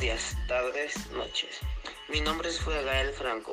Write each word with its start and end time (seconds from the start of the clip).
Días, 0.00 0.34
tardes, 0.48 1.10
noches. 1.10 1.58
Mi 2.08 2.22
nombre 2.22 2.48
es 2.48 2.64
Gael 2.64 3.12
Franco 3.12 3.52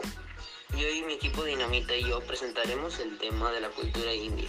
y 0.78 0.86
hoy 0.86 1.02
mi 1.02 1.16
equipo 1.16 1.44
Dinamita 1.44 1.94
y 1.94 2.08
yo 2.08 2.22
presentaremos 2.22 3.00
el 3.00 3.18
tema 3.18 3.52
de 3.52 3.60
la 3.60 3.68
cultura 3.68 4.14
india. 4.14 4.48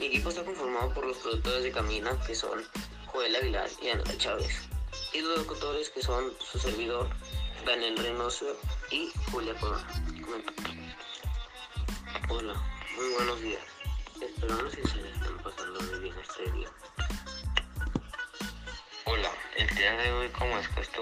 Mi 0.00 0.06
equipo 0.06 0.30
está 0.30 0.42
conformado 0.46 0.94
por 0.94 1.04
los 1.04 1.18
productores 1.18 1.62
de 1.62 1.72
Camina, 1.72 2.18
que 2.26 2.34
son 2.34 2.64
Joel 3.08 3.36
Aguilar 3.36 3.68
y 3.82 3.90
Ana 3.90 4.16
Chávez, 4.16 4.66
y 5.12 5.20
los 5.20 5.36
locutores 5.40 5.90
que 5.90 6.00
son 6.00 6.32
su 6.40 6.58
servidor, 6.58 7.10
Daniel 7.66 7.98
Reynoso 7.98 8.56
y 8.90 9.12
Julia 9.30 9.52
Corona. 9.60 9.86
Hola, 12.30 12.75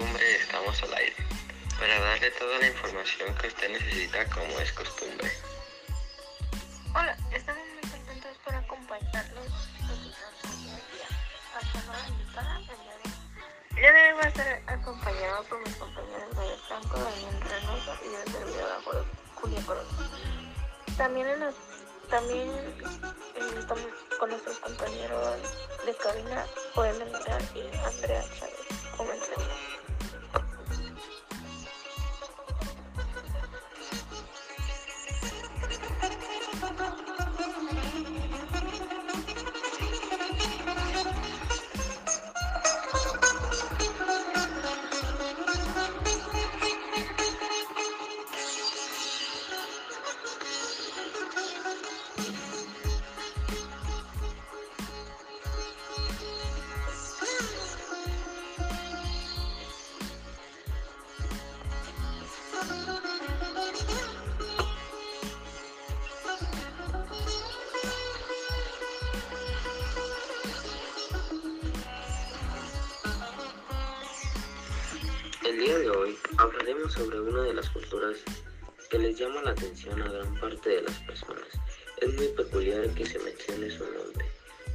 estamos 0.01 0.83
al 0.83 0.93
aire 0.93 1.15
para 1.79 1.99
darle 1.99 2.31
toda 2.31 2.59
la 2.59 2.67
información 2.67 3.33
que 3.35 3.47
usted 3.47 3.71
necesita 3.71 4.25
como 4.29 4.59
es 4.59 4.71
costumbre. 4.73 5.31
Hola, 6.93 7.17
estamos 7.31 7.63
muy 7.73 7.91
contentos 7.91 8.37
por 8.43 8.55
acompañarlos 8.55 9.47
el 9.79 10.03
día 10.03 10.15
estar 14.27 14.61
acompañado 14.67 15.43
por 15.43 15.59
mis 15.59 15.75
compañeros 15.75 16.29
de 16.31 16.57
Franco, 16.67 16.99
Daniel 16.99 17.41
Reynoso 17.41 17.95
y 18.03 18.15
el 18.15 18.31
servidor 18.31 19.05
Julia 19.35 19.61
Corona. 19.65 19.89
También, 20.97 21.27
en 21.27 21.39
los, 21.39 21.55
también 22.09 22.49
eh, 22.49 23.65
con 24.19 24.29
nuestros 24.29 24.59
compañeros 24.59 25.39
de 25.85 25.95
cabina, 25.95 26.45
Joel 26.73 27.05
Mirar 27.05 27.41
y 27.53 27.61
Andrea 27.77 28.23
Chávez. 28.39 28.44
Hoy 75.89 76.17
hablaremos 76.37 76.93
sobre 76.93 77.19
una 77.19 77.43
de 77.43 77.53
las 77.53 77.69
culturas 77.69 78.17
que 78.89 78.97
les 78.97 79.17
llama 79.17 79.41
la 79.43 79.51
atención 79.51 80.01
a 80.01 80.07
gran 80.07 80.33
parte 80.39 80.69
de 80.69 80.81
las 80.81 80.97
personas. 80.99 81.47
Es 82.01 82.13
muy 82.13 82.27
peculiar 82.29 82.89
que 82.95 83.05
se 83.05 83.19
mencione 83.19 83.69
su 83.69 83.83
nombre, 83.83 84.25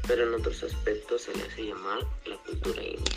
pero 0.06 0.24
en 0.24 0.34
otros 0.34 0.62
aspectos 0.62 1.22
se 1.22 1.34
le 1.34 1.42
hace 1.44 1.66
llamar 1.66 1.98
la 2.26 2.36
cultura 2.38 2.82
india. 2.82 3.09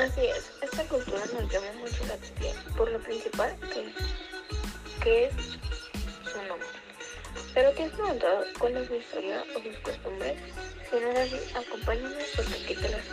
Así 0.00 0.24
es, 0.24 0.50
esta 0.62 0.82
cultura 0.84 1.20
nos 1.34 1.52
llama 1.52 1.72
mucho 1.78 2.06
la 2.06 2.14
atención 2.14 2.56
por 2.74 2.90
lo 2.90 2.98
principal 3.00 3.54
que, 3.60 3.92
que 5.02 5.24
es 5.26 5.34
su 5.34 6.42
nombre. 6.48 6.66
Pero 7.52 7.74
que 7.74 7.84
es 7.84 7.92
preguntado 7.92 8.46
cuál 8.58 8.78
es 8.78 8.88
su 8.88 8.94
historia 8.94 9.44
o 9.54 9.60
sus 9.62 9.76
costumbres. 9.80 10.38
Si 10.88 10.96
no 11.00 11.10
es 11.10 11.18
así, 11.18 11.38
acompáñenos 11.54 12.24
porque 12.34 12.76
te 12.76 12.88
las 12.88 13.04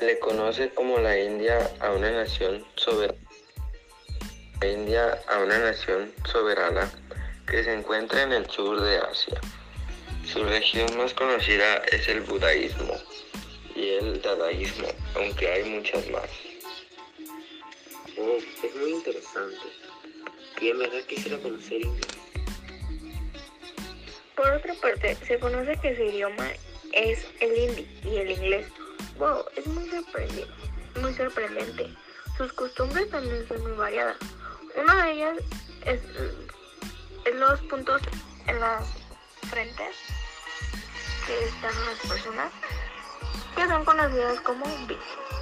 Le 0.00 0.18
conoce 0.20 0.70
como 0.70 0.98
la 0.98 1.18
India 1.18 1.70
a 1.80 1.92
una 1.92 2.10
nación 2.12 2.64
soberana. 2.76 3.18
India 4.62 5.20
a 5.28 5.38
una 5.40 5.58
nación 5.58 6.14
soberana 6.24 6.90
que 7.46 7.62
se 7.62 7.74
encuentra 7.74 8.22
en 8.22 8.32
el 8.32 8.48
sur 8.48 8.80
de 8.80 8.96
Asia. 9.00 9.38
Su 10.24 10.44
región 10.44 10.96
más 10.96 11.12
conocida 11.12 11.76
es 11.90 12.08
el 12.08 12.22
budaísmo 12.22 13.11
dadaísmo, 14.22 14.88
aunque 15.14 15.48
hay 15.48 15.64
muchas 15.70 16.08
más. 16.10 16.28
Oh, 18.18 18.38
es 18.62 18.76
muy 18.76 18.90
interesante. 18.92 19.56
Y 20.60 20.68
en 20.68 20.78
verdad 20.78 21.02
quisiera 21.08 21.38
conocer 21.38 21.82
inglés. 21.82 22.06
Por 24.36 24.50
otra 24.50 24.74
parte, 24.74 25.16
se 25.26 25.38
conoce 25.38 25.78
que 25.80 25.96
su 25.96 26.02
idioma 26.02 26.48
es 26.92 27.26
el 27.40 27.56
hindi 27.56 28.00
y 28.04 28.16
el 28.16 28.30
inglés. 28.30 28.66
Wow, 29.18 29.44
es 29.56 29.66
muy 29.66 29.88
sorprendente. 29.88 30.46
Muy 31.00 31.14
sorprendente. 31.14 31.94
Sus 32.36 32.52
costumbres 32.52 33.10
también 33.10 33.46
son 33.48 33.62
muy 33.62 33.72
variadas. 33.72 34.16
Una 34.76 35.04
de 35.04 35.12
ellas 35.12 35.38
es, 35.84 36.00
es 37.24 37.34
los 37.34 37.60
puntos 37.62 38.00
en 38.46 38.60
las 38.60 38.86
frentes 39.50 39.96
que 41.26 41.44
están 41.44 41.74
las 41.86 41.98
personas 42.08 42.52
son 43.68 43.84
conocidas 43.84 44.40
como 44.40 44.64
bichos. 44.86 45.41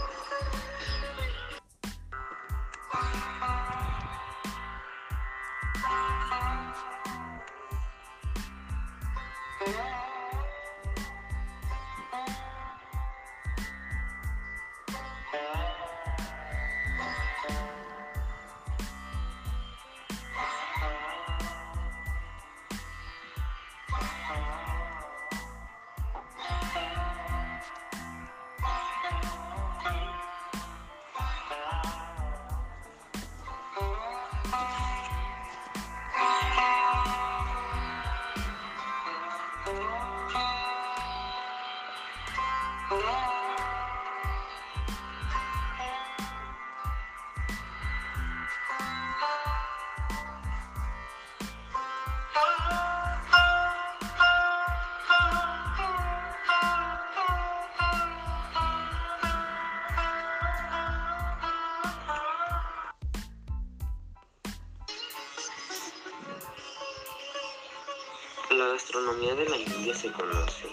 De 69.20 69.44
la 69.50 69.56
India 69.56 69.94
se 69.94 70.10
conoce 70.12 70.66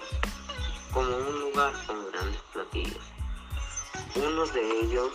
como 0.94 1.18
un 1.18 1.40
lugar 1.42 1.74
con 1.86 2.10
grandes 2.12 2.42
platillos. 2.54 3.04
Unos 4.16 4.54
de 4.54 4.62
ellos 4.80 5.12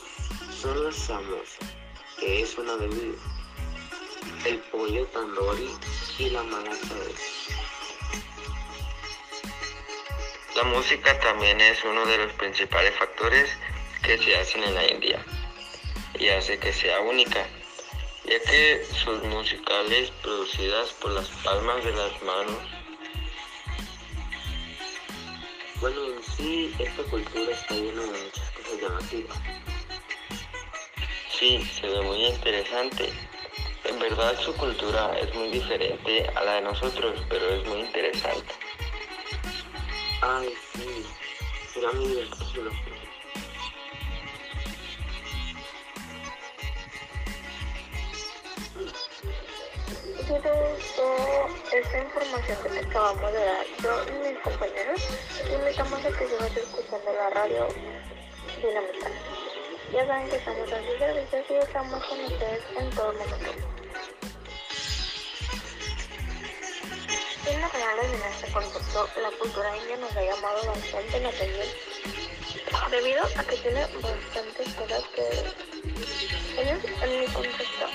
son 0.60 0.84
las 0.84 0.94
samosas, 0.94 1.74
que 2.20 2.42
es 2.42 2.58
una 2.58 2.76
bebida, 2.76 3.16
el 4.44 4.58
pollo 4.70 5.06
tandoori 5.06 5.70
y 6.18 6.28
la 6.28 6.42
malasa 6.42 6.94
La 10.54 10.64
música 10.64 11.18
también 11.20 11.58
es 11.62 11.82
uno 11.84 12.04
de 12.04 12.18
los 12.18 12.32
principales 12.34 12.94
factores 12.96 13.50
que 14.02 14.18
se 14.18 14.36
hacen 14.36 14.62
en 14.62 14.74
la 14.74 14.92
India 14.92 15.24
y 16.18 16.28
hace 16.28 16.58
que 16.58 16.72
sea 16.72 17.00
única, 17.00 17.46
ya 18.26 18.38
que 18.42 18.84
sus 18.92 19.22
musicales 19.22 20.10
producidas 20.22 20.90
por 21.00 21.12
las 21.12 21.28
palmas 21.42 21.82
de 21.82 21.92
las 21.92 22.22
manos 22.22 22.81
Bueno, 25.82 25.96
en 26.06 26.22
sí, 26.22 26.72
esta 26.78 27.02
cultura 27.10 27.50
está 27.50 27.74
llena 27.74 28.02
de 28.02 28.06
muchas 28.06 28.50
cosas 28.52 28.80
llamativas. 28.80 29.36
Sí, 31.36 31.60
se 31.64 31.88
ve 31.88 32.00
muy 32.02 32.24
interesante. 32.24 33.12
En 33.82 33.98
verdad 33.98 34.38
su 34.38 34.54
cultura 34.54 35.18
es 35.18 35.34
muy 35.34 35.48
diferente 35.48 36.30
a 36.36 36.44
la 36.44 36.54
de 36.54 36.60
nosotros, 36.60 37.20
pero 37.28 37.48
es 37.48 37.66
muy 37.66 37.80
interesante. 37.80 38.54
Ay, 40.20 40.54
sí, 40.72 41.04
será 41.74 41.90
muy 41.94 42.06
divertido. 42.06 42.70
Si 50.16 50.26
te 50.26 50.52
gustó 50.52 51.16
esta 51.72 51.98
información 51.98 52.58
que 52.62 52.68
te 52.68 52.78
acabamos 52.86 53.32
de 53.32 53.44
dar, 53.44 53.66
yo 53.82 54.21
la 57.22 57.30
radio 57.30 57.68
Dinamita. 58.56 59.08
Ya 59.92 60.06
saben 60.06 60.28
que 60.28 60.36
estamos 60.36 60.72
a 60.72 60.78
sus 60.82 60.98
servicios 60.98 61.44
y 61.50 61.54
estamos 61.54 62.04
con 62.04 62.24
ustedes 62.24 62.62
en 62.76 62.90
todo 62.90 63.12
momento. 63.12 63.52
Siendo 67.44 67.68
reales 67.68 68.12
en 68.12 68.22
este 68.32 68.52
concepto, 68.52 69.08
la 69.20 69.30
cultura 69.38 69.76
india 69.76 69.96
nos 69.98 70.16
ha 70.16 70.22
llamado 70.22 70.66
bastante 70.66 71.20
la 71.20 71.28
atención 71.28 71.68
debido 72.90 73.22
a 73.36 73.44
que 73.44 73.56
tiene 73.56 73.86
bastantes 74.02 74.74
cosas 74.74 75.04
que 75.14 75.28
ellos 76.60 76.84
en 77.02 77.20
mi 77.20 77.26
concepto 77.26 77.86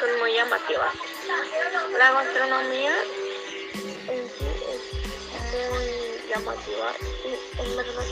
son 0.00 0.18
muy 0.20 0.32
llamativas. 0.32 1.05
La 1.26 2.12
gastronomía 2.12 2.94
en 3.74 4.28
sí 4.28 4.46
es 4.62 5.70
muy 5.72 6.28
llamativa 6.28 6.92
y 7.24 7.60
en 7.60 7.76
verdad 7.76 8.04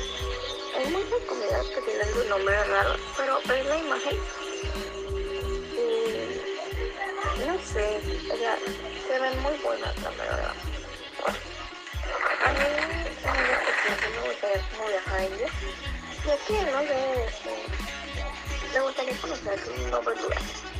hay 0.76 0.87
muchas 0.90 1.20
comidas 1.28 1.66
que 1.66 1.81
tienen 1.82 2.12
un 2.12 2.28
nombre 2.28 2.64
raro, 2.64 2.96
pero 3.16 3.38
ves 3.46 3.66
la 3.66 3.78
imagen 3.78 4.19
y 5.76 7.46
no 7.46 7.56
sé, 7.72 8.00
o 8.32 8.37
sea, 8.37 8.58
se 9.06 9.19
ven 9.20 9.43
muy 9.43 9.56
buenas 9.58 9.96
la 10.02 10.10
verdad. 10.10 10.55
A 12.44 12.52
mí 12.52 12.58
me 14.12 14.28
gustaría 14.28 14.69
como 14.70 14.88
viajar 14.88 15.20
a 15.20 15.25
India 15.25 15.49
y 16.26 16.31
aquí 16.31 16.55
no 16.72 16.81
sé, 16.81 17.25
este, 17.26 17.52
me 18.72 18.81
gustaría 18.81 19.17
conocer 19.19 19.60
un 19.76 19.90
nuevo 19.90 20.10
lugar. 20.10 20.73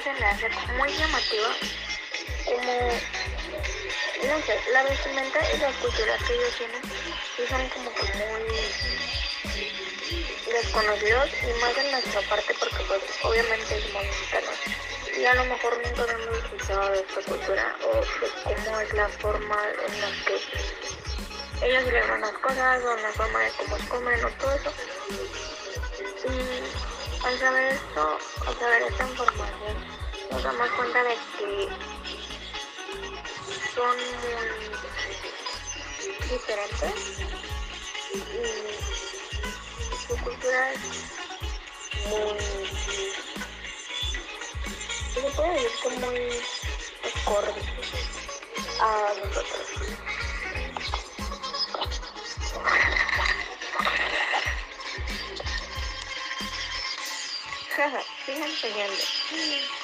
Se 0.00 0.12
me 0.14 0.26
hace 0.26 0.48
muy 0.78 0.92
llamativa 0.96 1.48
como, 2.46 2.72
no 4.24 4.46
sé, 4.46 4.60
la 4.72 4.82
vestimenta 4.84 5.38
y 5.54 5.58
la 5.58 5.72
cultura 5.72 6.16
que 6.26 6.34
ellos 6.34 6.56
tienen 6.56 6.82
sí 7.36 7.42
son 7.48 7.68
como 7.68 7.94
que 7.94 8.04
muy 8.14 8.42
desconocidos 10.52 11.30
y 11.42 11.60
más 11.60 11.76
en 11.76 11.90
nuestra 11.90 12.20
parte 12.22 12.54
porque 12.58 12.84
pues 12.88 13.02
obviamente 13.22 13.82
somos 13.82 14.04
mexicanos 14.04 14.54
y 15.16 15.24
a 15.26 15.34
lo 15.34 15.44
mejor 15.44 15.76
nunca 15.76 16.12
hemos 16.12 16.38
escuchado 16.38 16.90
de 16.90 17.00
esta 17.00 17.20
cultura 17.22 17.76
o 17.84 17.96
de 17.96 18.30
cómo 18.44 18.80
es 18.80 18.92
la 18.94 19.08
forma 19.08 19.58
en 19.86 20.00
la 20.00 20.10
que 20.24 21.66
ellos 21.66 21.84
celebran 21.84 22.20
las 22.22 22.32
cosas 22.32 22.82
o 22.82 22.96
la 22.96 23.12
forma 23.12 23.38
de 23.40 23.50
cómo 23.52 23.88
comen 23.88 24.24
o 24.24 24.30
todo 24.30 24.52
eso. 24.52 24.72
Y 26.24 26.91
al 27.24 27.38
saber 27.38 27.72
esto, 27.74 28.18
al 28.46 28.58
saber 28.58 28.82
esta 28.82 29.08
información, 29.08 29.76
nos 30.30 30.42
damos 30.42 30.70
cuenta 30.70 31.02
de 31.04 31.14
que 31.38 31.68
son 33.74 33.96
muy 34.22 34.48
diferentes 36.28 37.20
y 38.12 38.16
su 40.06 40.16
cultura 40.18 40.72
es 40.72 40.80
muy, 42.08 42.38
se 45.14 45.20
puede 45.20 45.52
decir 45.52 45.70
que 45.82 45.88
muy 46.00 46.20
acorde 47.24 47.62
a 48.80 49.14
nosotros. 49.24 49.71
Soñando. 58.62 59.02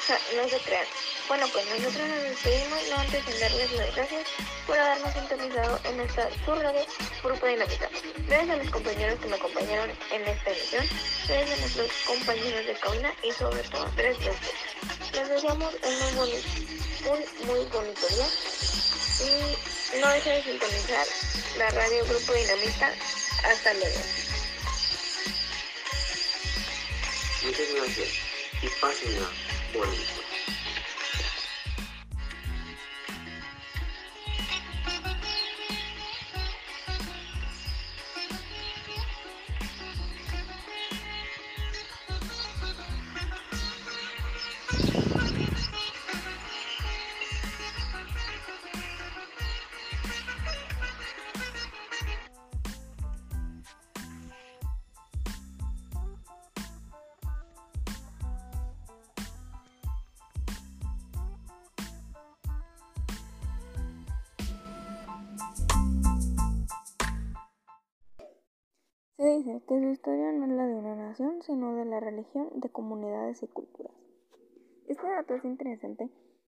Ja, 0.06 0.18
no 0.36 0.48
se 0.48 0.58
crean. 0.60 0.86
Bueno, 1.26 1.46
pues 1.52 1.66
nosotros 1.66 2.08
nos 2.08 2.22
despedimos, 2.22 2.80
no 2.88 2.96
antes 2.96 3.26
de 3.26 3.38
darles 3.38 3.72
las 3.72 3.94
gracias 3.96 4.26
por 4.66 4.78
habernos 4.78 5.12
sintonizado 5.12 5.80
en 5.84 6.00
esta 6.00 6.28
radio 6.46 6.86
Grupo 7.22 7.46
Dinámica. 7.46 7.90
Gracias 8.28 8.50
a 8.50 8.56
mis 8.56 8.70
compañeros 8.70 9.18
que 9.20 9.28
me 9.28 9.36
acompañaron 9.36 9.90
en 10.12 10.22
esta 10.26 10.50
emisión, 10.50 10.86
gracias 11.26 11.58
a 11.58 11.60
nuestros 11.60 11.92
compañeros 12.06 12.66
de 12.66 12.74
cabina 12.74 13.12
y 13.22 13.32
sobre 13.32 13.62
todo 13.64 13.82
a 13.82 13.88
ustedes. 13.88 14.16
Les 15.12 15.28
deseamos 15.28 15.74
un 15.74 16.14
muy 16.14 16.32
un 17.10 17.46
muy 17.46 17.64
bonito 17.66 18.08
día 18.08 18.26
y 19.20 20.00
no 20.00 20.08
dejen 20.08 20.34
de 20.34 20.42
sintonizar 20.44 21.06
la 21.58 21.70
radio 21.70 22.04
Grupo 22.06 22.32
Dinamita. 22.32 22.92
Hasta 23.44 23.74
luego. 23.74 24.00
Muchas 27.42 27.74
gracias 27.74 28.27
y 28.62 28.68
pásenla 28.80 29.28
bonito. 29.72 30.37
Se 69.18 69.24
dice 69.24 69.60
que 69.66 69.80
su 69.80 69.88
historia 69.88 70.30
no 70.30 70.44
es 70.44 70.52
la 70.52 70.64
de 70.64 70.76
una 70.76 70.94
nación, 70.94 71.42
sino 71.42 71.74
de 71.74 71.84
la 71.86 71.98
religión, 71.98 72.50
de 72.54 72.70
comunidades 72.70 73.42
y 73.42 73.48
culturas. 73.48 73.92
Este 74.86 75.08
dato 75.08 75.34
es 75.34 75.44
interesante 75.44 76.08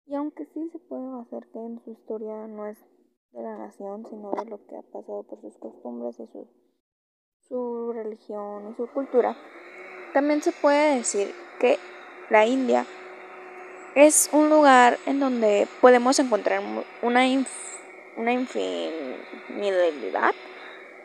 y 0.06 0.14
aunque 0.14 0.46
sí 0.46 0.70
se 0.72 0.78
puede 0.78 1.20
hacer 1.20 1.46
que 1.52 1.58
su 1.84 1.90
historia 1.90 2.46
no 2.46 2.66
es 2.66 2.78
de 3.32 3.42
la 3.42 3.58
nación, 3.58 4.06
sino 4.08 4.30
de 4.30 4.46
lo 4.46 4.66
que 4.66 4.76
ha 4.76 4.82
pasado 4.82 5.24
por 5.24 5.42
sus 5.42 5.58
costumbres 5.58 6.18
y 6.18 6.26
su, 6.28 6.48
su 7.48 7.92
religión 7.92 8.72
y 8.72 8.76
su 8.76 8.86
cultura, 8.86 9.36
también 10.14 10.40
se 10.40 10.52
puede 10.52 10.96
decir 10.96 11.34
que 11.60 11.76
la 12.30 12.46
India 12.46 12.86
es 13.94 14.30
un 14.32 14.48
lugar 14.48 14.96
en 15.04 15.20
donde 15.20 15.68
podemos 15.82 16.18
encontrar 16.18 16.62
una, 17.02 17.26
inf 17.26 17.50
una 18.16 18.32
infinidad 18.32 20.32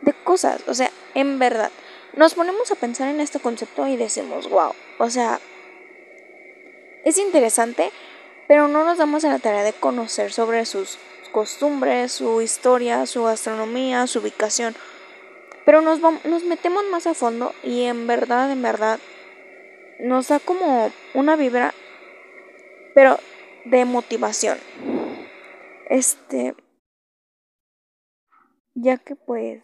de 0.02 0.14
cosas. 0.24 0.66
O 0.70 0.74
sea, 0.74 0.89
en 1.16 1.40
verdad, 1.40 1.72
nos 2.14 2.34
ponemos 2.34 2.72
a 2.72 2.76
pensar 2.76 3.10
en 3.10 3.20
este 3.20 3.40
concepto 3.40 3.88
y 3.88 3.96
decimos, 3.96 4.50
wow, 4.50 4.74
o 4.98 5.10
sea, 5.10 5.40
es 7.06 7.18
interesante, 7.18 7.92
pero 8.48 8.68
no 8.68 8.84
nos 8.84 8.98
damos 8.98 9.24
a 9.26 9.30
la 9.30 9.40
tarea 9.40 9.64
de 9.64 9.74
conocer 9.74 10.32
sobre 10.32 10.66
sus 10.66 10.98
costumbres, 11.32 12.12
su 12.12 12.42
historia, 12.42 13.06
su 13.06 13.24
gastronomía, 13.24 14.08
su 14.08 14.20
ubicación. 14.20 14.76
Pero 15.66 15.82
nos, 15.82 16.00
nos 16.00 16.44
metemos 16.44 16.84
más 16.92 17.06
a 17.08 17.14
fondo 17.14 17.54
y 17.64 17.84
en 17.84 18.08
verdad, 18.08 18.52
en 18.52 18.62
verdad, 18.62 19.00
nos 20.00 20.30
da 20.30 20.40
como 20.40 20.92
una 21.14 21.36
vibra, 21.36 21.74
pero 22.96 23.20
de 23.66 23.86
motivación. 23.86 24.58
Este, 25.90 26.56
ya 28.74 28.98
que 28.98 29.16
pues 29.16 29.62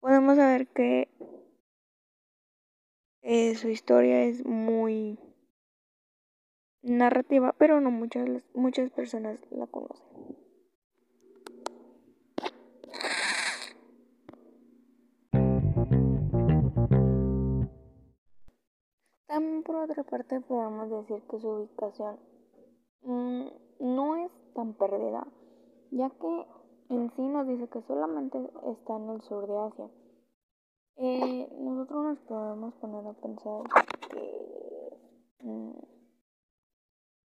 podemos 0.00 0.36
saber 0.36 0.68
que 0.68 1.08
eh, 3.22 3.54
su 3.56 3.68
historia 3.68 4.22
es 4.24 4.44
muy 4.44 5.18
narrativa, 6.82 7.54
pero 7.58 7.80
no 7.80 7.90
muchas, 7.90 8.28
muchas 8.54 8.90
personas 8.90 9.40
la 9.50 9.66
conocen. 9.66 10.06
También 19.26 19.62
por 19.62 19.76
otra 19.76 20.02
parte 20.04 20.40
podemos 20.40 20.90
decir 20.90 21.22
que 21.28 21.38
su 21.38 21.48
ubicación 21.48 22.18
mm, 23.02 23.48
no 23.80 24.16
es 24.16 24.32
tan 24.54 24.74
perdida, 24.74 25.26
ya 25.90 26.10
que 26.10 26.57
en 26.90 27.10
sí 27.10 27.22
nos 27.22 27.46
dice 27.46 27.68
que 27.68 27.82
solamente 27.82 28.38
está 28.64 28.96
en 28.96 29.10
el 29.10 29.22
sur 29.22 29.46
de 29.46 29.58
Asia. 29.58 29.90
Eh, 30.96 31.48
nosotros 31.60 32.04
nos 32.04 32.18
podemos 32.20 32.74
poner 32.74 33.06
a 33.06 33.12
pensar 33.12 33.62
que 34.10 34.98
mm, 35.40 35.72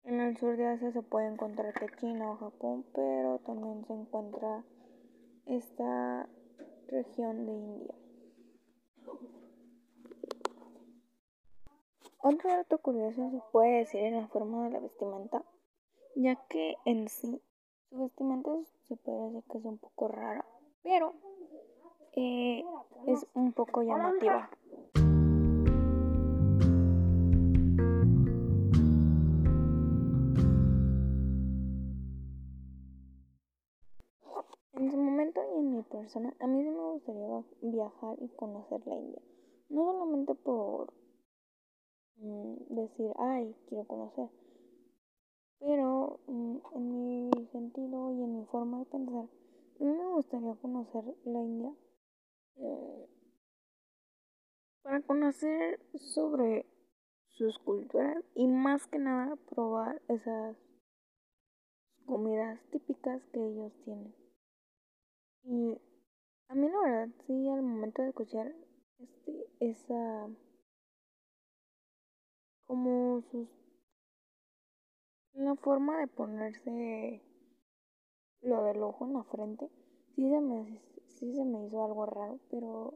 en 0.04 0.20
el 0.20 0.36
sur 0.38 0.56
de 0.56 0.66
Asia 0.66 0.92
se 0.92 1.02
puede 1.02 1.28
encontrar 1.28 1.74
China 1.98 2.32
o 2.32 2.36
Japón, 2.36 2.84
pero 2.94 3.38
también 3.40 3.84
se 3.86 3.92
encuentra 3.92 4.64
esta 5.46 6.28
región 6.88 7.46
de 7.46 7.52
India. 7.52 7.94
Otro 12.22 12.50
dato 12.50 12.78
curioso 12.78 13.30
se 13.30 13.42
puede 13.52 13.78
decir 13.78 14.00
en 14.00 14.16
la 14.16 14.28
forma 14.28 14.64
de 14.64 14.70
la 14.70 14.80
vestimenta, 14.80 15.42
ya 16.16 16.36
que 16.48 16.76
en 16.84 17.08
sí 17.08 17.40
su 17.90 17.98
vestimenta 17.98 18.50
se 18.86 18.96
decir 18.96 19.42
que 19.50 19.58
es 19.58 19.64
un 19.64 19.78
poco 19.78 20.08
rara, 20.08 20.44
pero 20.82 21.12
eh, 22.12 22.64
es 23.08 23.26
un 23.34 23.52
poco 23.52 23.82
llamativa. 23.82 24.48
En 34.74 34.90
su 34.90 34.96
momento 34.96 35.40
y 35.52 35.58
en 35.58 35.76
mi 35.76 35.82
persona, 35.82 36.32
a 36.40 36.46
mí 36.46 36.62
sí 36.62 36.70
me 36.70 36.92
gustaría 36.92 37.44
viajar 37.60 38.16
y 38.20 38.28
conocer 38.28 38.80
la 38.86 38.94
India. 38.94 39.20
No 39.68 39.84
solamente 39.84 40.34
por 40.36 40.92
mm, 42.16 42.54
decir, 42.68 43.12
ay, 43.18 43.54
quiero 43.68 43.84
conocer. 43.84 44.30
Pero 45.60 46.20
mm, 46.26 46.56
en 46.74 47.04
mi 47.04 47.46
sentido 47.52 48.10
y 48.12 48.22
en 48.22 48.38
mi 48.38 48.46
forma 48.46 48.78
de 48.80 48.86
pensar, 48.86 49.24
a 49.80 49.84
mí 49.84 49.92
me 49.92 50.06
gustaría 50.06 50.54
conocer 50.56 51.04
la 51.24 51.40
India 51.40 51.72
eh, 52.56 53.08
para 54.82 55.02
conocer 55.02 55.80
sobre 55.94 56.66
sus 57.28 57.58
culturas 57.58 58.24
y 58.34 58.46
más 58.46 58.86
que 58.86 58.98
nada 58.98 59.36
probar 59.48 60.00
esas 60.08 60.56
comidas 62.06 62.60
típicas 62.70 63.22
que 63.32 63.40
ellos 63.40 63.72
tienen. 63.84 64.14
Y 65.44 65.80
a 66.48 66.54
mí 66.54 66.68
la 66.68 66.80
verdad 66.80 67.08
sí 67.26 67.48
al 67.48 67.62
momento 67.62 68.02
de 68.02 68.08
escuchar 68.08 68.54
este, 68.98 69.46
esa 69.60 70.28
como 72.66 73.22
sus 73.30 73.48
la 75.40 75.54
forma 75.56 75.98
de 75.98 76.06
ponerse 76.06 77.22
lo 78.42 78.62
del 78.64 78.82
ojo 78.82 79.06
en 79.06 79.14
la 79.14 79.24
frente 79.24 79.68
sí 80.14 80.28
se 80.28 80.40
me 80.40 80.80
sí 81.06 81.34
se 81.34 81.44
me 81.44 81.66
hizo 81.66 81.84
algo 81.84 82.06
raro 82.06 82.38
pero 82.50 82.94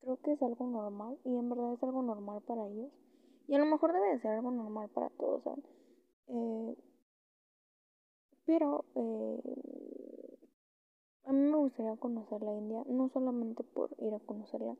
creo 0.00 0.16
que 0.18 0.32
es 0.32 0.42
algo 0.42 0.66
normal 0.66 1.18
y 1.24 1.36
en 1.36 1.48
verdad 1.48 1.74
es 1.74 1.82
algo 1.82 2.02
normal 2.02 2.40
para 2.42 2.66
ellos 2.66 2.90
y 3.50 3.54
a 3.54 3.58
lo 3.58 3.66
mejor 3.66 3.92
debe 3.92 4.10
de 4.10 4.20
ser 4.20 4.30
algo 4.30 4.52
normal 4.52 4.88
para 4.90 5.08
todos. 5.10 5.42
Eh, 6.28 6.76
pero 8.46 8.84
eh, 8.94 10.38
a 11.24 11.32
mí 11.32 11.50
me 11.50 11.56
gustaría 11.56 11.96
conocer 11.96 12.40
la 12.42 12.54
India, 12.54 12.84
no 12.86 13.08
solamente 13.08 13.64
por 13.64 13.90
ir 13.98 14.14
a 14.14 14.20
conocerla. 14.20 14.76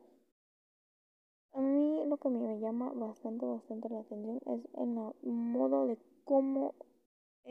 A 1.52 1.60
mí 1.60 2.04
lo 2.06 2.16
que 2.18 2.28
me 2.28 2.60
llama 2.60 2.92
bastante, 2.94 3.44
bastante 3.44 3.88
la 3.88 4.00
atención 4.00 4.40
es 4.46 4.60
el 4.74 5.32
modo 5.32 5.86
de 5.86 5.98
cómo 6.24 6.74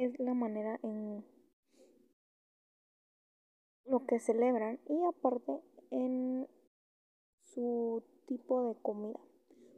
es 0.05 0.19
la 0.19 0.33
manera 0.33 0.79
en 0.83 1.25
lo 3.85 4.05
que 4.05 4.19
celebran 4.19 4.79
y 4.87 5.03
aparte 5.05 5.61
en 5.91 6.47
su 7.43 8.03
tipo 8.27 8.67
de 8.67 8.75
comida. 8.81 9.19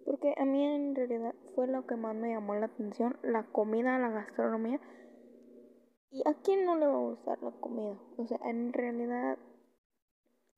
Porque 0.05 0.33
a 0.37 0.45
mí 0.45 0.65
en 0.65 0.95
realidad 0.95 1.35
fue 1.55 1.67
lo 1.67 1.85
que 1.85 1.95
más 1.95 2.15
me 2.15 2.29
llamó 2.29 2.55
la 2.55 2.65
atención, 2.65 3.17
la 3.23 3.43
comida, 3.51 3.99
la 3.99 4.09
gastronomía 4.09 4.79
¿Y 6.13 6.27
a 6.27 6.33
quién 6.33 6.65
no 6.65 6.75
le 6.75 6.85
va 6.87 6.95
a 6.95 7.09
gustar 7.09 7.41
la 7.41 7.51
comida? 7.51 7.97
O 8.17 8.27
sea, 8.27 8.37
en 8.43 8.73
realidad 8.73 9.37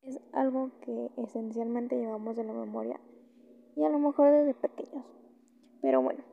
es 0.02 0.20
algo 0.32 0.72
que 0.80 1.10
esencialmente 1.16 1.96
llevamos 1.96 2.36
en 2.38 2.48
la 2.48 2.52
memoria 2.52 2.98
y 3.76 3.84
a 3.84 3.88
lo 3.88 4.00
mejor 4.00 4.32
desde 4.32 4.54
pequeños. 4.54 5.06
Pero 5.80 6.02
bueno, 6.02 6.24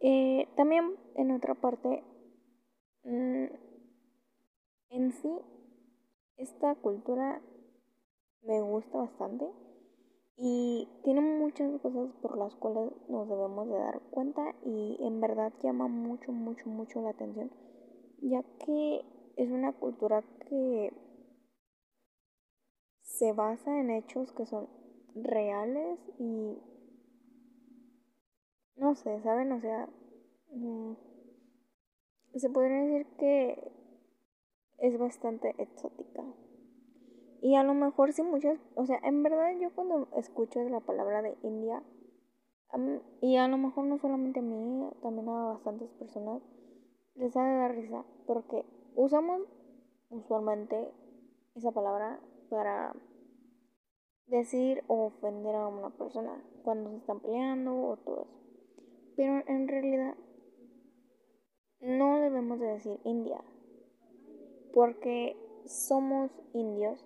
eh, 0.00 0.48
también 0.54 0.96
en 1.14 1.30
otra 1.30 1.54
parte, 1.54 2.04
en 3.06 3.50
sí, 5.12 5.30
esta 6.36 6.74
cultura 6.74 7.40
me 8.42 8.60
gusta 8.60 8.98
bastante 8.98 9.46
y 10.36 10.88
tiene 11.04 11.20
muchas 11.20 11.80
cosas 11.80 12.10
por 12.20 12.36
las 12.36 12.54
cuales 12.56 12.92
nos 13.08 13.28
debemos 13.28 13.68
de 13.68 13.74
dar 13.74 14.00
cuenta 14.10 14.54
y 14.64 14.98
en 15.00 15.20
verdad 15.20 15.52
llama 15.62 15.88
mucho, 15.88 16.32
mucho, 16.32 16.68
mucho 16.68 17.00
la 17.00 17.10
atención 17.10 17.50
ya 18.20 18.42
que 18.64 19.04
es 19.36 19.50
una 19.50 19.72
cultura 19.72 20.22
que 20.48 20.92
se 23.02 23.32
basa 23.32 23.80
en 23.80 23.90
hechos 23.90 24.32
que 24.32 24.46
son 24.46 24.68
reales 25.14 25.98
y 26.18 26.58
no 28.76 28.94
sé, 28.94 29.22
¿saben? 29.22 29.52
O 29.52 29.60
sea, 29.60 29.88
mm, 30.50 30.92
se 32.40 32.50
podría 32.50 32.82
decir 32.82 33.06
que 33.18 33.72
es 34.78 34.98
bastante 34.98 35.54
exótica. 35.58 36.24
Y 37.40 37.54
a 37.54 37.62
lo 37.62 37.74
mejor 37.74 38.12
sí 38.12 38.22
muchas, 38.22 38.58
o 38.74 38.86
sea, 38.86 38.98
en 39.02 39.22
verdad 39.22 39.52
yo 39.60 39.74
cuando 39.74 40.08
escucho 40.16 40.60
la 40.64 40.80
palabra 40.80 41.22
de 41.22 41.36
India, 41.42 41.82
y 43.20 43.36
a 43.36 43.48
lo 43.48 43.56
mejor 43.58 43.86
no 43.86 43.98
solamente 43.98 44.40
a 44.40 44.42
mí, 44.42 44.90
también 45.02 45.28
a 45.28 45.52
bastantes 45.52 45.90
personas, 45.92 46.42
les 47.14 47.36
ha 47.36 47.44
de 47.44 47.56
dar 47.56 47.74
risa 47.74 48.04
porque 48.26 48.64
usamos 48.94 49.42
usualmente 50.10 50.92
esa 51.54 51.72
palabra 51.72 52.20
para 52.50 52.94
decir 54.26 54.82
o 54.88 55.06
ofender 55.06 55.54
a 55.54 55.68
una 55.68 55.90
persona 55.90 56.42
cuando 56.62 56.90
se 56.90 56.96
están 56.98 57.20
peleando 57.20 57.74
o 57.74 57.96
todo 57.96 58.22
eso. 58.22 58.40
Pero 59.16 59.42
en 59.46 59.68
realidad 59.68 60.14
no 61.80 62.20
debemos 62.20 62.58
de 62.60 62.66
decir 62.66 63.00
India 63.04 63.42
porque 64.72 65.36
somos 65.64 66.30
indios 66.52 67.04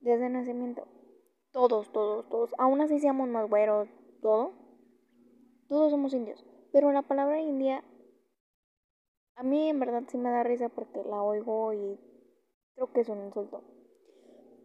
desde 0.00 0.28
nacimiento. 0.28 0.86
Todos, 1.52 1.90
todos, 1.92 2.28
todos. 2.28 2.54
Aún 2.58 2.80
así 2.80 3.00
seamos 3.00 3.28
más 3.28 3.48
güeros, 3.48 3.88
todo. 4.20 4.52
Todos 5.68 5.90
somos 5.90 6.12
indios. 6.12 6.44
Pero 6.72 6.92
la 6.92 7.02
palabra 7.02 7.40
India 7.40 7.82
a 9.38 9.44
mí 9.44 9.68
en 9.68 9.78
verdad 9.78 10.02
sí 10.08 10.18
me 10.18 10.30
da 10.30 10.42
risa 10.42 10.68
porque 10.68 11.04
la 11.04 11.22
oigo 11.22 11.72
y 11.72 11.96
creo 12.74 12.92
que 12.92 13.02
es 13.02 13.08
un 13.08 13.22
insulto. 13.22 13.62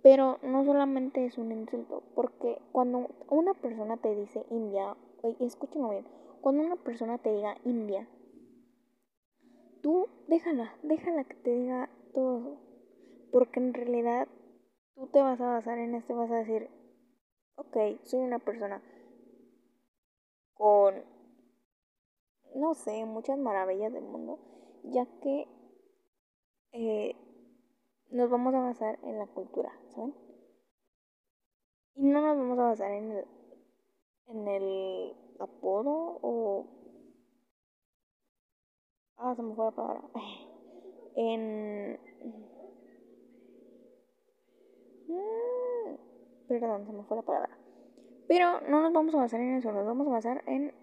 Pero 0.01 0.39
no 0.41 0.65
solamente 0.65 1.25
es 1.25 1.37
un 1.37 1.51
insulto, 1.51 2.01
porque 2.15 2.59
cuando 2.71 3.07
una 3.29 3.53
persona 3.53 3.97
te 3.97 4.15
dice 4.15 4.47
India, 4.49 4.97
y 5.39 5.45
escúchame 5.45 5.91
bien, 5.91 6.07
cuando 6.41 6.63
una 6.63 6.75
persona 6.75 7.19
te 7.19 7.31
diga 7.31 7.55
India, 7.65 8.09
tú 9.83 10.07
déjala, 10.27 10.75
déjala 10.81 11.25
que 11.25 11.35
te 11.35 11.51
diga 11.51 11.89
todo 12.15 12.57
Porque 13.31 13.59
en 13.59 13.73
realidad 13.73 14.27
tú 14.95 15.07
te 15.07 15.21
vas 15.21 15.39
a 15.41 15.51
basar 15.51 15.77
en 15.77 15.93
esto, 15.93 16.15
vas 16.15 16.31
a 16.31 16.37
decir, 16.37 16.69
ok, 17.55 17.77
soy 18.03 18.21
una 18.21 18.39
persona 18.39 18.81
con, 20.55 20.95
no 22.55 22.73
sé, 22.73 23.05
muchas 23.05 23.37
maravillas 23.37 23.91
del 23.93 24.05
mundo 24.05 24.39
ya 24.83 25.05
que 25.21 25.47
eh, 26.71 27.15
nos 28.09 28.29
vamos 28.29 28.53
a 28.53 28.59
basar 28.59 28.99
en 29.03 29.17
la 29.17 29.27
cultura, 29.27 29.71
¿saben? 29.89 30.13
Y 31.95 32.05
no 32.05 32.21
nos 32.21 32.37
vamos 32.37 32.59
a 32.59 32.63
basar 32.63 32.91
en 32.91 33.11
el, 33.11 33.25
en 34.27 34.47
el 34.47 35.15
apodo 35.39 36.19
o... 36.21 36.82
Ah, 39.25 39.33
se 39.35 39.41
me 39.41 39.55
fue 39.55 39.63
la 39.63 39.71
palabra. 39.71 40.01
En... 41.15 41.97
Mm, 45.07 45.95
perdón, 46.49 46.85
se 46.85 46.91
me 46.91 47.03
fue 47.03 47.15
la 47.15 47.23
palabra. 47.23 47.57
Pero 48.27 48.59
no 48.67 48.81
nos 48.81 48.91
vamos 48.91 49.15
a 49.15 49.19
basar 49.19 49.39
en 49.39 49.55
eso, 49.55 49.71
nos 49.71 49.85
vamos 49.85 50.07
a 50.07 50.11
basar 50.11 50.43
en 50.45 50.73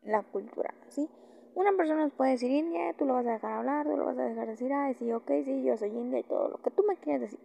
la 0.00 0.22
cultura, 0.22 0.72
¿sí? 0.88 1.06
Una 1.54 1.76
persona 1.76 2.04
nos 2.04 2.14
puede 2.14 2.30
decir 2.30 2.50
india, 2.50 2.94
tú 2.96 3.04
lo 3.04 3.12
vas 3.12 3.26
a 3.26 3.32
dejar 3.32 3.52
hablar, 3.52 3.86
tú 3.86 3.94
lo 3.94 4.06
vas 4.06 4.16
a 4.16 4.22
dejar 4.22 4.48
decir, 4.48 4.72
ay, 4.72 4.94
sí, 4.94 5.12
ok, 5.12 5.30
sí, 5.44 5.62
yo 5.64 5.76
soy 5.76 5.90
india 5.90 6.20
y 6.20 6.22
todo 6.22 6.48
lo 6.48 6.62
que 6.62 6.70
tú 6.70 6.82
me 6.88 6.96
quieras 6.96 7.20
decir. 7.20 7.40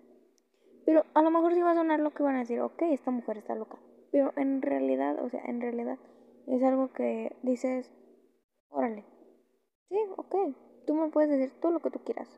Pero 0.85 1.03
a 1.13 1.21
lo 1.21 1.29
mejor 1.29 1.53
sí 1.53 1.61
va 1.61 1.71
a 1.71 1.75
sonar 1.75 1.99
lo 1.99 2.11
que 2.11 2.23
van 2.23 2.37
a 2.37 2.39
decir, 2.39 2.61
ok, 2.61 2.83
esta 2.83 3.11
mujer 3.11 3.37
está 3.37 3.53
loca. 3.55 3.77
Pero 4.13 4.31
en 4.37 4.61
realidad, 4.61 5.21
o 5.21 5.29
sea, 5.29 5.41
en 5.43 5.59
realidad, 5.59 5.97
Es 6.45 6.61
algo 6.61 6.91
que 6.91 7.35
dices, 7.41 7.91
órale, 8.69 9.05
sí, 9.89 9.97
ok, 10.17 10.35
tú 10.85 10.95
me 10.95 11.09
puedes 11.09 11.29
decir 11.29 11.51
todo 11.59 11.71
lo 11.71 11.79
que 11.79 11.91
tú 11.91 11.99
quieras. 11.99 12.29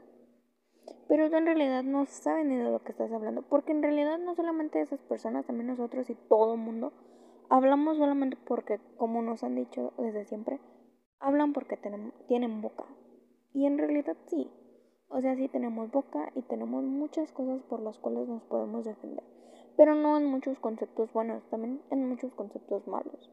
Pero 1.08 1.30
tú 1.30 1.36
en 1.36 1.46
realidad 1.46 1.84
no 1.84 2.06
sabes 2.06 2.46
ni 2.46 2.56
de 2.56 2.64
lo 2.64 2.84
que 2.84 2.92
estás 2.92 3.12
hablando. 3.12 3.44
Porque 3.44 3.72
en 3.72 3.84
realidad 3.84 4.18
no 4.18 4.36
solamente 4.36 4.82
esas 4.82 5.02
personas, 5.02 5.46
también 5.46 5.68
nosotros 5.68 6.10
y 6.10 6.16
todo 6.16 6.54
el 6.54 6.60
mundo 6.60 6.94
hablamos 7.50 7.98
solamente 7.98 8.38
porque, 8.48 8.80
como 8.98 9.22
nos 9.22 9.44
han 9.44 9.56
dicho 9.56 9.94
desde 9.98 10.26
siempre, 10.26 10.60
hablan 11.20 11.54
porque 11.54 11.78
tienen 12.28 12.62
boca. 12.62 12.86
Y 13.54 13.66
en 13.66 13.78
realidad 13.78 14.18
sí. 14.28 14.52
O 15.10 15.22
sea, 15.22 15.36
sí 15.36 15.48
tenemos 15.48 15.92
boca 15.92 16.32
y 16.36 16.42
tenemos 16.42 16.84
muchas 16.84 17.32
cosas 17.32 17.62
por 17.64 17.82
las 17.82 18.00
cuales 18.00 18.28
nos 18.28 18.44
podemos 18.44 18.84
defender. 18.86 19.24
Pero 19.78 19.94
no 19.94 20.18
en 20.18 20.26
muchos 20.26 20.60
conceptos 20.60 21.14
buenos, 21.14 21.48
también 21.50 21.82
en 21.92 22.10
muchos 22.10 22.34
conceptos 22.34 22.88
malos. 22.88 23.32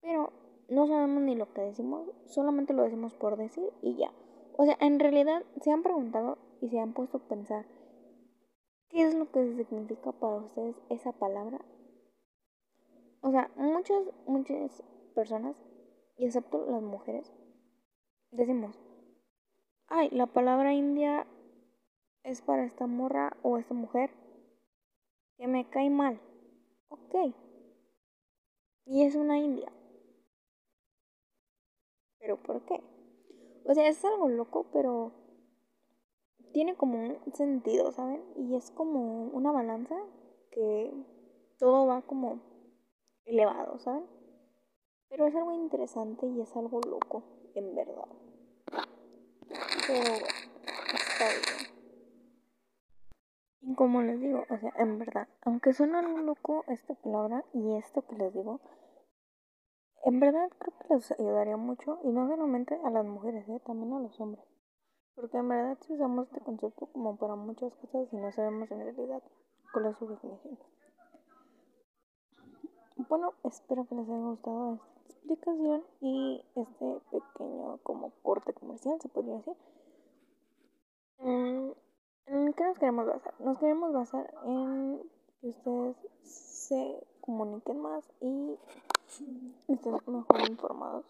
Pero 0.00 0.32
no 0.68 0.86
sabemos 0.86 1.22
ni 1.22 1.34
lo 1.34 1.52
que 1.52 1.62
decimos, 1.62 2.10
solamente 2.26 2.72
lo 2.72 2.82
decimos 2.82 3.14
por 3.14 3.36
decir 3.36 3.70
y 3.82 3.96
ya. 3.96 4.12
O 4.56 4.64
sea, 4.64 4.76
en 4.80 5.00
realidad 5.00 5.42
se 5.60 5.70
han 5.70 5.82
preguntado 5.82 6.38
y 6.60 6.68
se 6.68 6.78
han 6.78 6.92
puesto 6.92 7.18
a 7.18 7.28
pensar 7.28 7.66
qué 8.88 9.02
es 9.02 9.14
lo 9.14 9.30
que 9.30 9.64
significa 9.64 10.12
para 10.12 10.36
ustedes 10.36 10.76
esa 10.88 11.12
palabra. 11.12 11.64
O 13.20 13.30
sea, 13.30 13.50
muchas, 13.56 14.02
muchas 14.26 14.82
personas, 15.14 15.56
y 16.16 16.26
excepto 16.26 16.64
las 16.66 16.82
mujeres, 16.82 17.32
decimos, 18.30 18.78
ay, 19.88 20.10
la 20.10 20.26
palabra 20.26 20.74
india 20.74 21.26
es 22.22 22.42
para 22.42 22.64
esta 22.64 22.86
morra 22.86 23.36
o 23.42 23.58
esta 23.58 23.74
mujer 23.74 24.10
que 25.36 25.46
me 25.46 25.68
cae 25.68 25.90
mal. 25.90 26.20
Ok. 26.88 27.34
Y 28.86 29.02
es 29.04 29.14
una 29.14 29.38
india. 29.38 29.72
¿Pero 32.24 32.38
por 32.38 32.64
qué? 32.64 32.82
O 33.66 33.74
sea, 33.74 33.86
es 33.86 34.02
algo 34.02 34.30
loco, 34.30 34.64
pero 34.72 35.12
tiene 36.54 36.74
como 36.74 36.98
un 36.98 37.18
sentido, 37.34 37.92
¿saben? 37.92 38.24
Y 38.34 38.56
es 38.56 38.70
como 38.70 39.24
una 39.24 39.52
balanza 39.52 39.94
que 40.50 40.90
todo 41.58 41.86
va 41.86 42.00
como 42.00 42.40
elevado, 43.26 43.78
¿saben? 43.78 44.06
Pero 45.10 45.26
es 45.26 45.36
algo 45.36 45.52
interesante 45.52 46.26
y 46.26 46.40
es 46.40 46.56
algo 46.56 46.80
loco, 46.88 47.24
en 47.54 47.74
verdad. 47.74 48.08
Pero 49.86 50.14
está 50.94 51.26
bien. 51.28 51.74
Y 53.60 53.74
como 53.74 54.00
les 54.00 54.18
digo, 54.18 54.44
o 54.48 54.58
sea, 54.58 54.72
en 54.78 54.98
verdad, 54.98 55.28
aunque 55.42 55.74
suena 55.74 55.98
algo 55.98 56.16
loco 56.20 56.64
esta 56.68 56.94
palabra 56.94 57.44
y 57.52 57.76
esto 57.76 58.00
que 58.06 58.16
les 58.16 58.32
digo, 58.32 58.62
en 60.04 60.20
verdad 60.20 60.48
creo 60.58 60.74
que 60.78 60.94
les 60.94 61.10
ayudaría 61.12 61.56
mucho, 61.56 61.98
y 62.04 62.08
no 62.08 62.28
solamente 62.28 62.78
a 62.84 62.90
las 62.90 63.06
mujeres, 63.06 63.48
¿eh? 63.48 63.60
también 63.66 63.92
a 63.94 64.00
los 64.00 64.20
hombres. 64.20 64.44
Porque 65.14 65.38
en 65.38 65.48
verdad 65.48 65.78
si 65.80 65.94
usamos 65.94 66.26
este 66.28 66.40
concepto 66.40 66.86
como 66.86 67.16
para 67.16 67.36
muchas 67.36 67.72
cosas 67.76 68.12
y 68.12 68.16
no 68.16 68.30
sabemos 68.32 68.70
en 68.70 68.80
realidad 68.80 69.22
cuál 69.72 69.86
es 69.86 69.96
su 69.96 70.06
definición. 70.08 70.58
Bueno, 73.08 73.32
espero 73.44 73.86
que 73.86 73.94
les 73.94 74.08
haya 74.08 74.18
gustado 74.18 74.74
esta 74.74 75.12
explicación 75.12 75.84
y 76.00 76.44
este 76.54 77.00
pequeño 77.10 77.78
como 77.82 78.10
corte 78.22 78.52
comercial, 78.52 79.00
se 79.00 79.08
podría 79.08 79.36
decir. 79.36 79.56
¿En 82.26 82.52
qué 82.54 82.64
nos 82.64 82.78
queremos 82.78 83.06
basar? 83.06 83.34
Nos 83.40 83.58
queremos 83.58 83.92
basar 83.92 84.34
en 84.44 85.00
que 85.40 85.48
ustedes 85.48 85.96
se 86.22 87.06
comuniquen 87.20 87.80
más 87.80 88.04
y 88.20 88.58
estén 89.74 89.92
mejor 90.06 90.48
informados. 90.48 91.04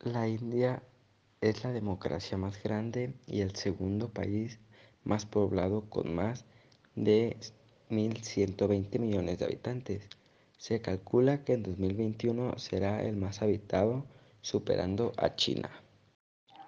La 0.00 0.28
India 0.28 0.82
es 1.40 1.64
la 1.64 1.72
democracia 1.72 2.36
más 2.36 2.62
grande 2.62 3.14
y 3.26 3.40
el 3.40 3.56
segundo 3.56 4.10
país 4.10 4.58
más 5.02 5.26
poblado 5.26 5.88
con 5.88 6.14
más 6.14 6.44
de 6.94 7.36
1.120 7.90 8.98
millones 8.98 9.38
de 9.38 9.44
habitantes. 9.46 10.08
Se 10.58 10.80
calcula 10.80 11.44
que 11.44 11.54
en 11.54 11.62
2021 11.62 12.58
será 12.58 13.02
el 13.02 13.16
más 13.16 13.42
habitado, 13.42 14.04
superando 14.40 15.12
a 15.16 15.34
China. 15.36 15.83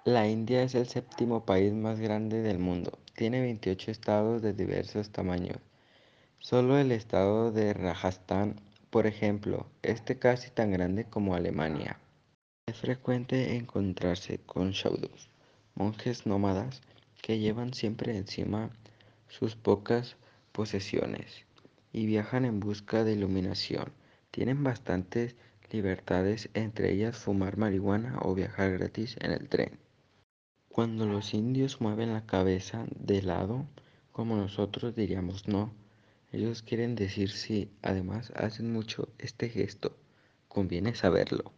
La 0.07 0.25
India 0.25 0.63
es 0.63 0.73
el 0.73 0.87
séptimo 0.87 1.43
país 1.43 1.73
más 1.73 1.99
grande 1.99 2.41
del 2.41 2.59
mundo. 2.59 2.97
Tiene 3.13 3.41
28 3.41 3.91
estados 3.91 4.41
de 4.41 4.53
diversos 4.53 5.09
tamaños. 5.09 5.57
Solo 6.39 6.77
el 6.77 6.93
estado 6.93 7.51
de 7.51 7.73
Rajasthan, 7.73 8.55
por 8.89 9.05
ejemplo, 9.05 9.67
es 9.81 10.01
casi 10.17 10.49
tan 10.49 10.71
grande 10.71 11.03
como 11.03 11.35
Alemania. 11.35 11.99
Es 12.67 12.77
frecuente 12.77 13.57
encontrarse 13.57 14.39
con 14.45 14.71
shaudus, 14.71 15.29
monjes 15.75 16.25
nómadas 16.25 16.81
que 17.21 17.39
llevan 17.39 17.73
siempre 17.73 18.15
encima 18.15 18.69
sus 19.27 19.57
pocas 19.57 20.15
posesiones 20.53 21.43
y 21.91 22.05
viajan 22.05 22.45
en 22.45 22.61
busca 22.61 23.03
de 23.03 23.11
iluminación. 23.11 23.91
Tienen 24.31 24.63
bastantes 24.63 25.35
libertades, 25.69 26.49
entre 26.53 26.93
ellas 26.93 27.17
fumar 27.17 27.57
marihuana 27.57 28.19
o 28.21 28.33
viajar 28.33 28.71
gratis 28.71 29.17
en 29.19 29.31
el 29.31 29.49
tren. 29.49 29.77
Cuando 30.77 31.07
los 31.07 31.33
indios 31.33 31.81
mueven 31.81 32.13
la 32.13 32.27
cabeza 32.27 32.85
de 32.99 33.23
lado, 33.23 33.65
como 34.11 34.35
nosotros 34.35 34.95
diríamos 34.95 35.47
no, 35.47 35.73
ellos 36.31 36.61
quieren 36.61 36.93
decir 36.93 37.31
sí, 37.31 37.71
además 37.81 38.31
hacen 38.35 38.71
mucho 38.71 39.09
este 39.17 39.49
gesto, 39.49 39.97
conviene 40.47 40.93
saberlo. 40.93 41.51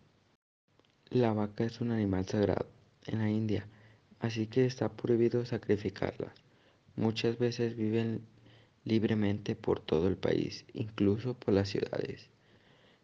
La 1.10 1.34
vaca 1.34 1.66
es 1.66 1.82
un 1.82 1.92
animal 1.92 2.28
sagrado 2.28 2.68
en 3.08 3.20
la 3.20 3.30
India, 3.30 3.68
así 4.22 4.48
que 4.48 4.66
está 4.66 4.88
prohibido 4.88 5.46
sacrificarla. 5.46 6.34
Muchas 6.96 7.38
veces 7.38 7.76
viven 7.76 8.22
libremente 8.86 9.54
por 9.58 9.82
todo 9.82 10.08
el 10.08 10.16
país, 10.16 10.64
incluso 10.72 11.34
por 11.34 11.54
las 11.54 11.68
ciudades. 11.68 12.30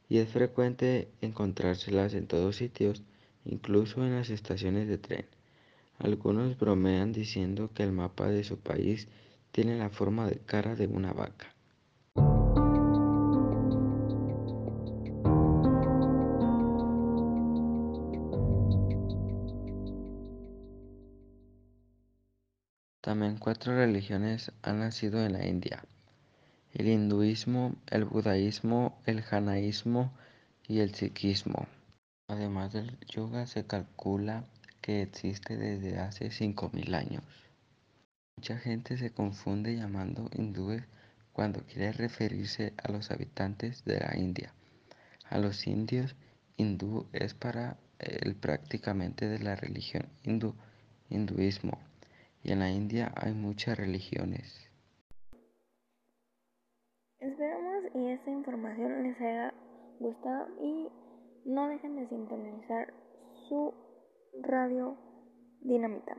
Y 0.08 0.20
es 0.20 0.30
frecuente 0.30 1.10
encontrárselas 1.20 2.14
en 2.14 2.28
todos 2.28 2.56
sitios, 2.56 3.04
incluso 3.44 4.02
en 4.06 4.16
las 4.16 4.30
estaciones 4.30 4.88
de 4.88 4.98
tren. 4.98 5.35
Algunos 5.98 6.58
bromean 6.58 7.14
diciendo 7.14 7.72
que 7.74 7.84
el 7.84 7.92
mapa 7.92 8.28
de 8.28 8.44
su 8.44 8.60
país 8.60 9.08
tiene 9.52 9.78
la 9.78 9.90
forma 9.90 10.28
de 10.28 10.40
cara 10.40 10.76
de 10.76 10.88
una 10.88 11.14
vaca. 11.14 11.56
También 23.06 23.38
cuatro 23.38 23.76
religiones 23.76 24.52
han 24.64 24.80
nacido 24.80 25.24
en 25.24 25.34
la 25.34 25.46
India. 25.46 25.86
El 26.74 26.88
hinduismo, 26.90 27.76
el 27.92 28.04
budaísmo, 28.04 29.00
el 29.06 29.22
janaísmo 29.22 30.12
y 30.68 30.80
el 30.80 30.94
sikhismo. 30.94 31.68
Además 32.28 32.74
del 32.74 32.98
yoga 33.08 33.46
se 33.46 33.66
calcula 33.66 34.44
que 34.86 35.02
existe 35.02 35.58
desde 35.58 35.98
hace 35.98 36.28
5.000 36.28 36.94
años. 36.94 37.24
Mucha 38.38 38.60
gente 38.60 38.98
se 38.98 39.10
confunde 39.10 39.76
llamando 39.76 40.30
hindúes 40.32 40.84
cuando 41.34 41.62
quiere 41.62 41.92
referirse 41.92 42.72
a 42.84 42.92
los 42.92 43.10
habitantes 43.10 43.84
de 43.84 44.00
la 44.00 44.16
India. 44.16 44.54
A 45.28 45.40
los 45.40 45.66
indios, 45.66 46.16
hindú 46.56 47.08
es 47.14 47.34
para 47.34 47.78
el 47.98 48.36
prácticamente 48.36 49.28
de 49.28 49.40
la 49.40 49.56
religión 49.56 50.06
hindú, 50.24 50.54
hinduismo, 51.10 51.80
y 52.44 52.52
en 52.52 52.60
la 52.60 52.70
India 52.70 53.12
hay 53.16 53.34
muchas 53.34 53.80
religiones. 53.80 54.70
Esperamos 57.18 57.86
y 57.96 58.10
esta 58.10 58.30
información 58.30 59.02
les 59.02 59.20
haya 59.20 59.52
gustado 60.00 60.48
y 60.62 60.90
no 61.44 61.70
dejen 61.70 61.96
de 61.96 62.08
sintonizar 62.08 62.94
su 63.50 63.74
radio 64.42 64.98
dinamita. 65.62 66.18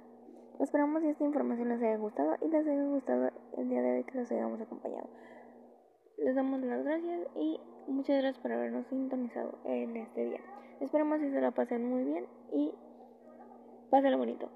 Esperamos 0.61 1.03
que 1.03 1.11
esta 1.11 1.25
información 1.25 1.69
les 1.69 1.83
haya 1.83 1.97
gustado 1.97 2.37
y 2.41 2.49
les 2.49 2.67
haya 2.67 2.85
gustado 2.85 3.31
el 3.59 3.69
día 3.69 3.83
de 3.83 3.97
hoy 3.97 4.05
que 4.05 4.19
los 4.19 4.31
hayamos 4.33 4.61
acompañado. 4.61 5.09
Les 6.19 6.35
damos 6.35 6.61
las 6.61 6.83
gracias 6.83 7.29
y 7.37 7.61
muchas 7.89 8.23
gracias 8.23 8.43
por 8.43 8.53
habernos 8.53 8.87
sintonizado 8.87 9.59
en 9.65 9.97
este 9.97 10.25
día. 10.25 10.41
Esperamos 10.81 11.21
que 11.21 11.31
se 11.31 11.41
la 11.41 11.51
pasen 11.51 11.89
muy 11.89 12.05
bien 12.05 12.27
y 12.53 12.73
pásenlo 13.91 14.19
bonito. 14.19 14.49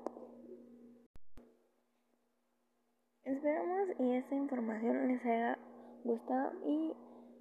Esperamos 3.25 3.89
y 3.99 4.13
esta 4.15 4.35
información 4.35 5.09
les 5.09 5.25
haya 5.25 5.59
gustado 6.05 6.53
y 6.65 6.95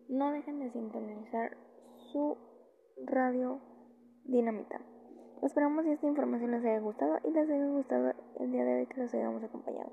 no 0.09 0.31
dejen 0.31 0.59
de 0.59 0.71
sintonizar 0.71 1.57
su 2.11 2.37
radio 3.05 3.61
dinamita. 4.25 4.81
Esperamos 5.41 5.85
que 5.85 5.93
esta 5.93 6.07
información 6.07 6.51
les 6.51 6.65
haya 6.65 6.79
gustado 6.79 7.17
y 7.23 7.31
les 7.31 7.49
haya 7.49 7.65
gustado 7.67 8.13
el 8.39 8.51
día 8.51 8.65
de 8.65 8.79
hoy 8.79 8.85
que 8.87 9.01
los 9.01 9.13
hayamos 9.13 9.41
acompañado. 9.41 9.89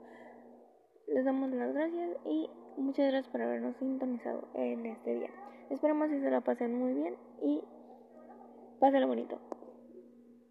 Les 1.07 1.25
damos 1.25 1.51
las 1.51 1.73
gracias 1.73 2.11
y 2.25 2.51
muchas 2.77 3.07
gracias 3.13 3.29
por 3.29 3.43
habernos 3.43 3.77
sintonizado 3.77 4.49
en 4.55 4.87
este 4.87 5.15
día. 5.15 5.31
Esperamos 5.71 6.09
que 6.09 6.21
se 6.21 6.31
la 6.31 6.41
pasen 6.41 6.77
muy 6.77 6.95
bien 6.95 7.15
y 7.43 7.63
pásenlo 8.81 9.07
bonito. 9.07 9.39